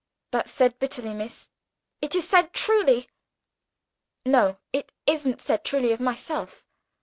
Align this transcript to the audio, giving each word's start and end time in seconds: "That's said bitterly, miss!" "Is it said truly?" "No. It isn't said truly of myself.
"That's 0.31 0.51
said 0.51 0.79
bitterly, 0.79 1.13
miss!" 1.13 1.49
"Is 2.01 2.15
it 2.15 2.23
said 2.27 2.53
truly?" 2.53 3.07
"No. 4.25 4.57
It 4.73 4.91
isn't 5.05 5.41
said 5.41 5.63
truly 5.63 5.91
of 5.91 5.99
myself. 5.99 6.65